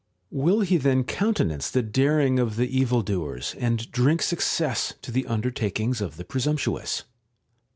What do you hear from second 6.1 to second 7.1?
the presumptuous